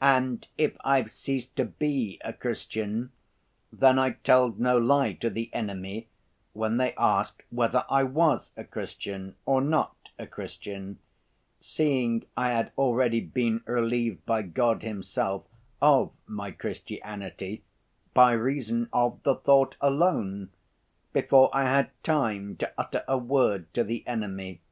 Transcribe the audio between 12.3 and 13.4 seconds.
I had already